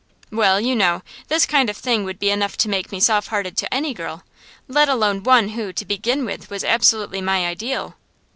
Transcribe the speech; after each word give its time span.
Well, 0.31 0.59
you 0.59 0.75
know, 0.75 1.03
this 1.27 1.45
kind 1.45 1.69
of 1.69 1.77
thing 1.77 2.03
would 2.05 2.17
be 2.17 2.31
enough 2.31 2.57
to 2.57 2.67
make 2.67 2.91
me 2.91 2.99
soft 2.99 3.27
hearted 3.27 3.55
to 3.57 3.71
any 3.71 3.93
girl, 3.93 4.23
let 4.67 4.89
alone 4.89 5.21
one 5.21 5.49
who, 5.49 5.71
to 5.73 5.85
begin 5.85 6.25
with, 6.25 6.49
was 6.49 6.63
absolutely 6.63 7.21
my 7.21 7.45
ideal. 7.45 7.93